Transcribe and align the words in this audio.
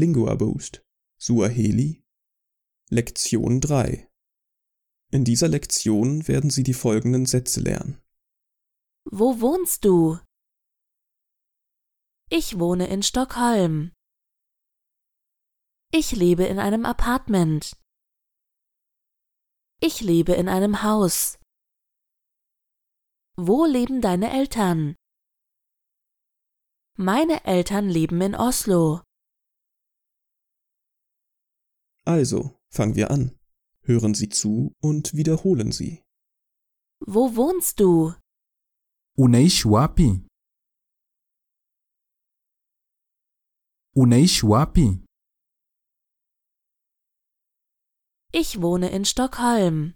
Lingua 0.00 0.36
Boost 0.36 0.86
Suaheli 1.18 2.04
Lektion 2.88 3.60
3 3.60 4.08
In 5.10 5.24
dieser 5.24 5.48
Lektion 5.48 6.28
werden 6.28 6.50
Sie 6.50 6.62
die 6.62 6.72
folgenden 6.72 7.26
Sätze 7.26 7.60
lernen. 7.60 8.00
Wo 9.10 9.40
wohnst 9.40 9.84
du? 9.84 10.20
Ich 12.30 12.60
wohne 12.60 12.86
in 12.86 13.02
Stockholm. 13.02 13.90
Ich 15.90 16.12
lebe 16.12 16.44
in 16.44 16.60
einem 16.60 16.86
Apartment. 16.86 17.76
Ich 19.80 20.00
lebe 20.00 20.34
in 20.34 20.48
einem 20.48 20.84
Haus. 20.84 21.40
Wo 23.34 23.64
leben 23.64 24.00
deine 24.00 24.30
Eltern? 24.30 24.94
Meine 26.96 27.44
Eltern 27.44 27.88
leben 27.88 28.20
in 28.20 28.36
Oslo. 28.36 29.02
Also, 32.08 32.58
fangen 32.70 32.94
wir 32.96 33.10
an. 33.10 33.38
Hören 33.82 34.14
Sie 34.14 34.30
zu 34.30 34.74
und 34.80 35.12
wiederholen 35.12 35.72
Sie. 35.72 36.02
Wo 37.00 37.36
wohnst 37.36 37.80
du? 37.80 38.14
Unaishi 39.18 39.68
wapi? 39.68 40.26
Unaishi 43.94 44.46
wapi? 44.46 45.04
Ich 48.32 48.62
wohne 48.62 48.88
in 48.88 49.04
Stockholm. 49.04 49.94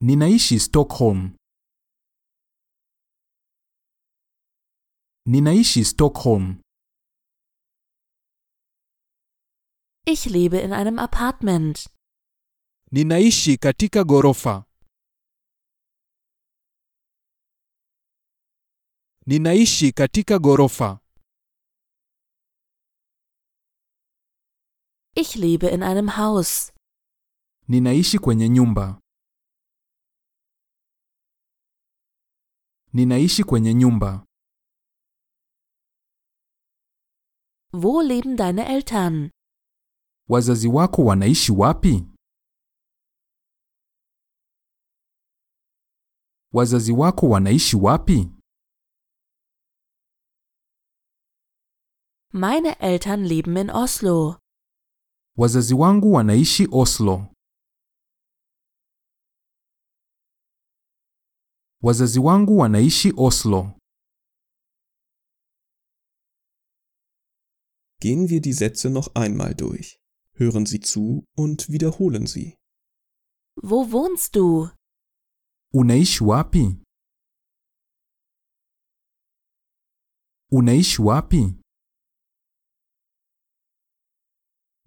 Ninaishi 0.00 0.60
Stockholm. 0.60 1.36
Ninaishi 5.26 5.84
Stockholm. 5.84 6.60
Ich 10.12 10.24
lebe 10.24 10.58
in 10.60 10.72
einem 10.72 10.98
Apartment. 10.98 11.90
Ninaishi 12.90 13.58
katika 13.58 14.04
ghorofa. 14.04 14.64
Ninaishi 19.26 19.92
katika 19.92 20.38
ghorofa. 20.38 21.00
Ich 25.14 25.34
lebe 25.36 25.68
in 25.74 25.82
einem 25.82 26.08
Haus. 26.16 26.72
Ninaishi 27.68 28.18
kwenye 28.18 28.48
nyumba. 28.48 29.00
Ninaishi 32.92 33.44
kwenye 33.44 33.74
nyumba. 33.74 34.24
Wo 37.72 38.02
leben 38.02 38.36
deine 38.36 38.64
Eltern? 38.76 39.30
Wazazi 40.28 40.68
wako 40.68 41.04
wanaishi 41.04 41.52
wapi? 41.52 42.06
Wazazi 46.52 46.92
wako 46.92 47.28
wanaishi 47.28 47.76
wapi? 47.76 48.30
Meine 52.32 52.72
Eltern 52.80 53.24
leben 53.26 53.56
in 53.56 53.70
Oslo. 53.70 54.40
Wazazi 55.36 55.74
wangu 55.74 56.12
wanaishi 56.12 56.68
Oslo. 56.72 57.34
Wazazi 61.82 62.18
wangu 62.20 62.56
wanaishi 62.58 63.12
Oslo. 63.16 63.78
Gehen 68.00 68.28
wir 68.28 68.40
die 68.40 68.52
Sätze 68.52 68.90
noch 68.90 69.08
einmal 69.14 69.54
durch. 69.54 69.98
Hören 70.40 70.66
Sie 70.66 70.78
zu 70.78 71.24
und 71.36 71.68
wiederholen 71.68 72.26
Sie. 72.28 72.54
Wo 73.60 73.90
wohnst 73.90 74.36
du? 74.36 74.70
Unaishi 75.74 76.24
wapi? 76.24 76.80
Unaishi 80.52 81.02
wapi? 81.02 81.60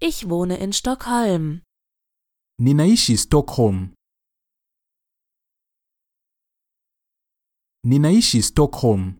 Ich 0.00 0.28
wohne 0.30 0.56
in 0.58 0.72
Stockholm. 0.72 1.62
Ninaishi 2.58 3.18
Stockholm. 3.18 3.94
Ninaishi 7.84 8.42
Stockholm. 8.42 9.18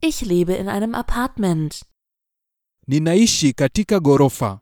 Ich 0.00 0.22
lebe 0.22 0.54
in 0.54 0.68
einem 0.68 0.94
Apartment. 0.94 1.82
Ninaishi 2.88 3.52
katika 3.52 4.00
ghorofa. 4.00 4.60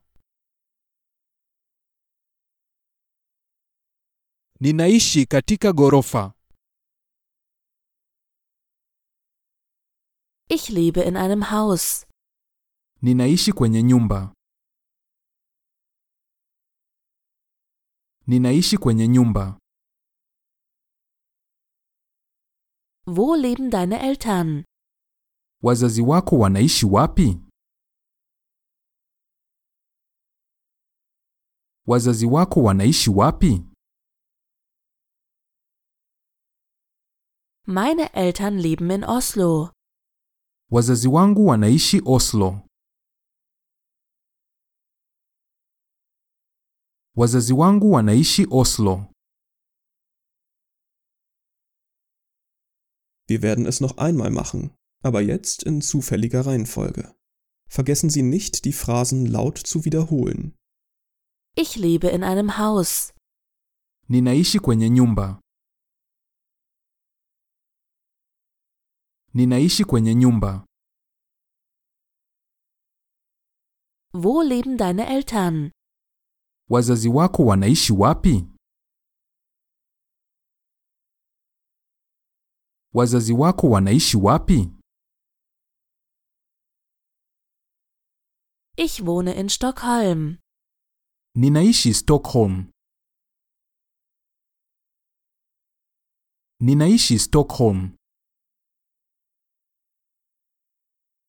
Ninaishi 4.60 5.26
katika 5.26 5.72
ghorofa. 5.72 6.34
Ich 10.48 10.70
lebe 10.70 11.02
in 11.08 11.16
einem 11.16 11.40
Haus. 11.40 12.06
Ninaishi 13.02 13.52
kwenye 13.52 13.82
nyumba. 13.82 14.34
Ninaishi 18.26 18.78
kwenye 18.78 19.08
nyumba. 19.08 19.58
Wo 23.06 23.36
leben 23.36 23.70
deine 23.70 23.96
Eltern? 24.08 24.64
Wazazi 25.62 26.02
wako 26.02 26.38
wanaishi 26.38 26.86
wapi? 26.86 27.45
Wazazi 31.88 32.26
wako 32.26 32.62
wanaishi 32.62 33.10
wapi? 33.10 33.62
Meine 37.66 38.12
Eltern 38.12 38.58
leben 38.58 38.90
in 38.90 39.04
Oslo. 39.04 39.72
Wazazi 40.70 41.08
wangu 41.08 41.46
wanaishi 41.46 42.02
Oslo. 42.04 42.68
Wazazi 47.16 47.52
wangu 47.52 47.92
wanaishi 47.92 48.46
Oslo. 48.50 49.12
Wir 53.28 53.42
werden 53.42 53.66
es 53.66 53.80
noch 53.80 53.96
einmal 53.98 54.30
machen, 54.30 54.70
aber 55.02 55.20
jetzt 55.20 55.62
in 55.64 55.80
zufälliger 55.80 56.46
Reihenfolge. 56.46 57.14
Vergessen 57.68 58.10
Sie 58.10 58.22
nicht, 58.22 58.64
die 58.64 58.72
Phrasen 58.72 59.26
laut 59.26 59.58
zu 59.58 59.84
wiederholen. 59.84 60.54
Ich 61.58 61.76
lebe 61.76 62.08
in 62.08 62.22
einem 62.22 62.58
Haus. 62.58 63.12
Ninaishi 64.08 64.58
kwenye 64.60 64.90
nyumba. 64.90 65.40
Ninaishi 69.34 69.84
kwenye 69.84 70.14
nyumba. 70.14 70.66
Wo 74.12 74.42
leben 74.42 74.76
deine 74.76 75.06
Eltern? 75.16 75.72
Wazazi 76.70 77.08
wako 77.08 77.44
wanaishi 77.44 77.92
wapi? 77.92 78.44
Wazazi 82.94 83.32
wako 83.32 83.70
wanaishi 83.70 84.16
wapi? 84.16 84.72
Ich 88.76 89.00
wohne 89.06 89.32
in 89.40 89.48
Stockholm. 89.48 90.38
Ninaishi 91.36 91.92
Stockholm. 91.94 92.70
Ninaishi 96.60 97.18
Stockholm. 97.18 97.96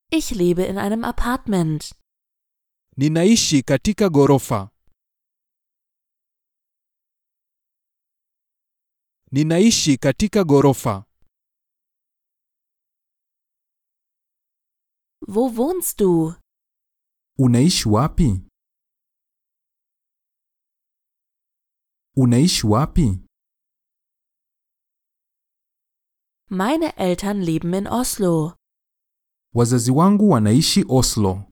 Ich 0.10 0.32
lebe 0.32 0.66
in 0.66 0.78
einem 0.78 1.04
Apartment. 1.04 1.94
Ninaishi 2.98 3.64
katika 3.64 4.10
ghorofa. 4.10 4.70
Ninaishi 9.32 9.98
katika 9.98 10.44
ghorofa. 10.44 11.06
Wo 15.28 15.50
wohnst 15.50 16.00
du? 16.00 16.34
Unaishi 17.40 17.90
wapi? 17.90 18.47
Unaishi 22.22 22.66
wapi? 22.68 23.20
Meine 26.50 26.98
Eltern 26.98 27.42
leben 27.42 27.74
in 27.74 27.88
Oslo. 27.88 28.56
Wazazi 29.54 29.92
wangu 29.92 30.30
wanaishi 30.30 30.86
Oslo. 30.90 31.44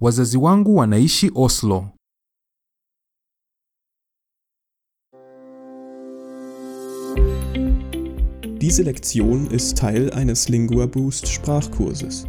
Wazazi 0.00 0.38
wangu 0.38 0.76
wanaishi 0.76 1.30
Oslo. 1.34 1.90
Diese 8.60 8.82
Lektion 8.82 9.46
ist 9.50 9.78
Teil 9.78 10.10
eines 10.12 10.48
Lingua 10.48 10.86
Boost 10.86 11.26
Sprachkurses. 11.28 12.26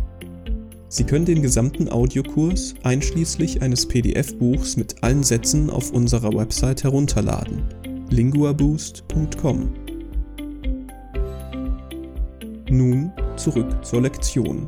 Sie 0.91 1.03
können 1.03 1.25
den 1.25 1.43
gesamten 1.43 1.87
Audiokurs 1.87 2.73
einschließlich 2.81 3.61
eines 3.61 3.87
PDF-Buchs 3.87 4.75
mit 4.75 5.03
allen 5.03 5.21
Sätzen 5.21 5.69
auf 5.69 5.91
unserer 5.91 6.33
Website 6.33 6.83
herunterladen. 6.83 7.63
linguaboost.com 8.09 9.71
Nun 12.71 13.11
zurück 13.37 13.85
zur 13.85 14.01
Lektion. 14.01 14.67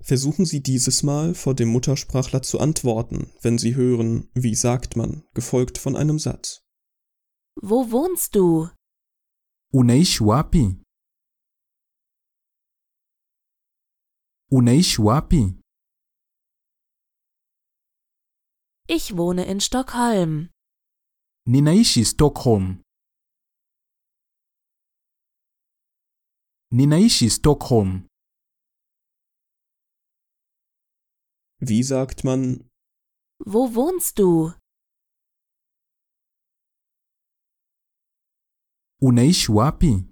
Versuchen 0.00 0.44
Sie 0.44 0.62
dieses 0.62 1.02
Mal 1.02 1.34
vor 1.34 1.54
dem 1.54 1.70
Muttersprachler 1.70 2.42
zu 2.42 2.60
antworten, 2.60 3.32
wenn 3.42 3.58
Sie 3.58 3.74
hören, 3.74 4.28
wie 4.34 4.54
sagt 4.54 4.96
man, 4.96 5.24
gefolgt 5.34 5.78
von 5.78 5.96
einem 5.96 6.20
Satz. 6.20 6.62
Wo 7.60 7.90
wohnst 7.90 8.36
du? 8.36 8.68
Unaishi 9.78 10.22
wapi? 10.24 10.64
Unaishi 14.50 15.02
wapi? 15.02 15.42
Ich 18.86 19.16
wohne 19.16 19.44
in 19.46 19.60
Stockholm. 19.60 20.50
Ninaishi 21.46 22.04
Stockholm. 22.04 22.82
Ninaishi 26.70 27.30
Stockholm. 27.30 28.06
Wie 31.60 31.82
sagt 31.82 32.24
man, 32.24 32.68
Wo 33.44 33.74
wohnst 33.74 34.18
du? 34.18 34.52
Unaishi 39.02 39.52
wapi? 39.52 40.04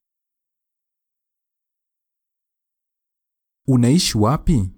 Unaishi 3.66 4.18
wapi? 4.18 4.76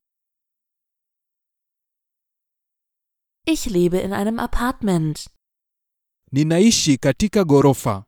Ich 3.47 3.67
lebe 3.67 4.01
in 4.01 4.13
einem 4.13 4.39
Apartment. 4.39 5.31
Ninaishi 6.33 6.99
katika 6.99 7.45
ghorofa. 7.45 8.05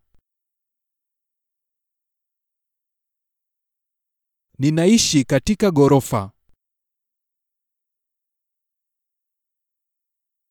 Ninaishi 4.59 5.25
katika 5.25 5.71
ghorofa. 5.71 6.33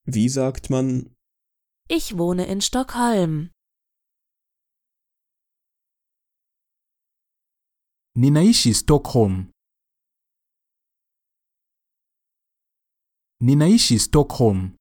wie 0.07 0.29
sagt 0.29 0.69
man, 0.69 1.15
Ich 1.89 2.17
wohne 2.17 2.45
in 2.45 2.61
Stockholm. 2.61 3.49
Ninaishi 8.17 8.73
Stockholm. 8.73 9.51
Ninaishi 13.41 13.99
Stockholm. 13.99 14.77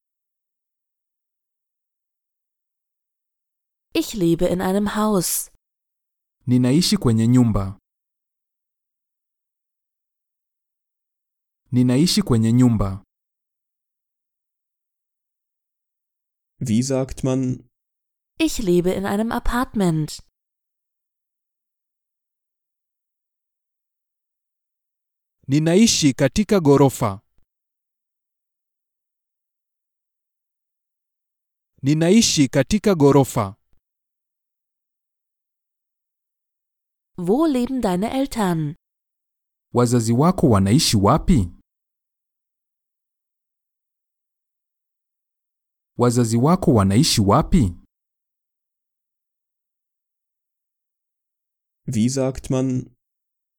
Ich 3.92 4.14
lebe 4.14 4.46
in 4.46 4.60
einem 4.60 4.94
Haus. 4.94 5.50
Ninaishi 6.46 6.96
kwenye 6.96 7.26
nyumba. 7.28 7.78
Ninaishi 11.72 12.22
kwenye 12.22 12.52
nyumba. 12.52 13.02
wie 16.60 16.82
sagt 16.82 17.24
man, 17.24 17.68
Ich 18.38 18.58
lebe 18.58 18.92
in 18.94 19.04
einem 19.06 19.32
Apartment. 19.32 20.22
Ninaishi 25.48 26.12
katika 26.14 26.60
ghorofa. 26.60 27.20
Ninaishi 31.82 32.48
katika 32.48 32.94
ghorofa. 32.94 33.56
Wo 37.16 37.48
leben 37.48 37.80
deine 37.80 38.06
Eltern? 38.20 38.74
Wazazi 39.74 40.12
wako 40.12 40.48
wanaishi 40.50 40.96
wapi? 40.96 41.48
Wazazi 45.98 46.36
wako 46.36 46.74
wanaishi 46.74 47.20
wapi? 47.20 47.72
wie 51.86 52.08
sagt 52.08 52.50
man, 52.50 52.96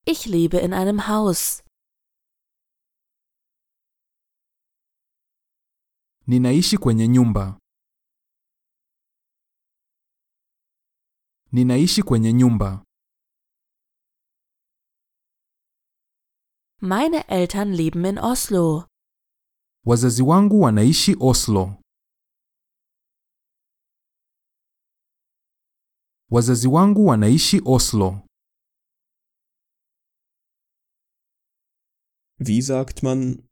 Ich 0.07 0.25
lebe 0.25 0.59
in 0.59 0.73
einem 0.73 0.99
Haus. 1.07 1.64
Ninaishi 6.27 6.77
kwenye 6.77 7.07
nyumba. 7.07 7.59
Ninaishi 11.51 12.03
kwenye 12.03 12.33
nyumba. 12.33 12.85
Meine 16.81 17.21
Eltern 17.27 17.71
leben 17.73 18.05
in 18.05 18.17
Oslo. 18.17 18.87
Wazazi 19.85 20.23
wangu 20.23 20.61
wanaishi 20.61 21.15
Oslo. 21.19 21.81
Wazazi 26.31 26.67
wangu 26.67 27.05
wanaishi 27.05 27.61
Oslo. 27.65 28.21
wie 32.39 32.61
sagt 32.61 33.01
man, 33.03 33.47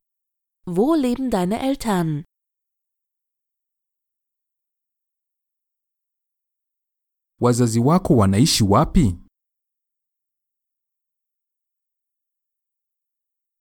Wo 0.65 0.95
leben 0.95 1.29
deine 1.29 1.59
Eltern? 1.69 2.25
Wazazi 7.43 7.79
wako 7.79 8.15
wanaishi 8.15 8.63
wapi? 8.63 9.17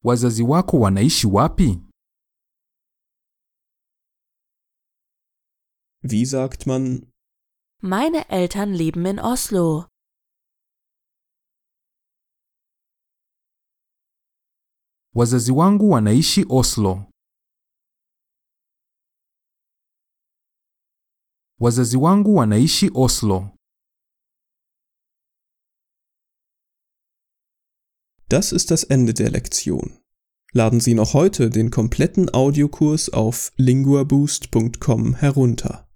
Wazazi 0.05 0.43
wako 0.43 0.81
wanaishi 0.81 1.27
wapi? 1.27 1.69
wie 6.03 6.25
sagt 6.27 6.67
man, 6.67 7.13
Meine 7.83 8.25
Eltern 8.29 8.73
leben 8.75 9.07
in 9.07 9.19
Oslo. 9.19 9.89
Wazazi 15.15 15.53
wangu 15.53 15.91
wanaishi 15.91 16.45
Oslo. 16.49 17.07
Wazazi 21.61 21.97
wangu 21.97 22.35
wanaishi 22.35 22.91
Oslo. 22.95 23.59
Das 28.33 28.51
ist 28.51 28.71
das 28.71 28.83
Ende 28.83 29.13
der 29.13 29.31
Lektion. 29.31 29.99
Laden 30.53 30.81
Sie 30.81 30.95
noch 30.95 31.13
heute 31.13 31.51
den 31.51 31.71
kompletten 31.71 32.33
Audiokurs 32.33 33.11
auf 33.11 33.53
linguaboost.com 33.57 35.17
herunter. 35.17 35.87